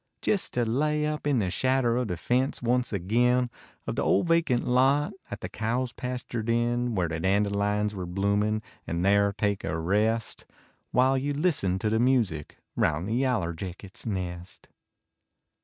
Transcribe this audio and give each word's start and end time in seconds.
Jest 0.23 0.53
to 0.55 0.65
lay 0.65 1.05
up 1.05 1.27
in 1.27 1.37
the 1.37 1.51
shaclder 1.51 2.01
Of 2.01 2.07
the 2.07 2.17
fence 2.17 2.59
once 2.59 2.91
agin 2.91 3.51
Of 3.85 3.95
the 3.97 4.01
old 4.01 4.29
vacant 4.29 4.67
lot 4.67 5.13
At 5.29 5.41
the 5.41 5.47
cows 5.47 5.93
pastured 5.93 6.49
in. 6.49 6.95
Where 6.95 7.07
the 7.07 7.19
dandelions 7.19 7.93
were 7.93 8.07
bloomin, 8.07 8.63
X 8.87 8.97
there 9.03 9.31
take 9.31 9.63
a 9.63 9.77
rest, 9.79 10.45
While 10.89 11.19
you 11.19 11.33
listen 11.33 11.77
to 11.77 11.91
the 11.91 11.99
music 11.99 12.57
Round 12.75 13.07
the 13.07 13.13
yaller 13.13 13.53
jackets 13.53 14.07
nest. 14.07 14.69